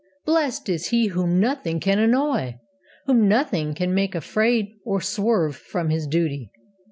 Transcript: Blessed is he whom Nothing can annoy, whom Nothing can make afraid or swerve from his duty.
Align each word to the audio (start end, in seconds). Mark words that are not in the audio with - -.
Blessed 0.25 0.67
is 0.67 0.87
he 0.87 1.09
whom 1.09 1.39
Nothing 1.39 1.79
can 1.79 1.99
annoy, 1.99 2.57
whom 3.05 3.27
Nothing 3.27 3.75
can 3.75 3.93
make 3.93 4.15
afraid 4.15 4.73
or 4.83 4.99
swerve 4.99 5.55
from 5.55 5.91
his 5.91 6.07
duty. 6.07 6.49